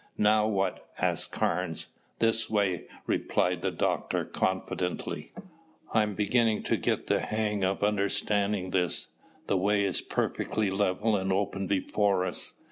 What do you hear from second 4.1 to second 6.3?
confidently. "I'm